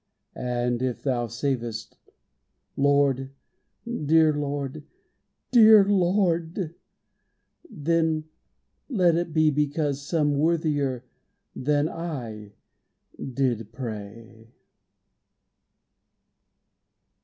And 0.33 0.81
if 0.81 1.03
Thou 1.03 1.27
savest, 1.27 1.95
Lord, 2.75 3.35
dear 3.85 4.33
Lord, 4.33 4.81
dear 5.51 5.85
Lord! 5.85 6.73
Then 7.69 8.23
let 8.89 9.13
it 9.15 9.31
be 9.31 9.51
because 9.51 10.01
some 10.01 10.33
worthier 10.33 11.05
Than 11.55 11.87
I, 11.87 12.55
did 13.23 13.71
pray..... 13.71 14.55